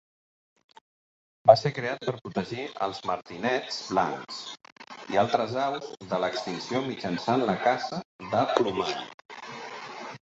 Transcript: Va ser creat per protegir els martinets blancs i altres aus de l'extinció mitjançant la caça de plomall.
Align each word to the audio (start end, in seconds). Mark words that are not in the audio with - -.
Va 1.49 1.55
ser 1.63 1.71
creat 1.75 2.05
per 2.09 2.13
protegir 2.23 2.65
els 2.85 3.01
martinets 3.09 3.77
blancs 3.91 4.41
i 5.13 5.21
altres 5.25 5.55
aus 5.67 5.93
de 6.15 6.23
l'extinció 6.25 6.83
mitjançant 6.89 7.47
la 7.53 7.59
caça 7.69 8.03
de 8.35 8.43
plomall. 8.57 8.99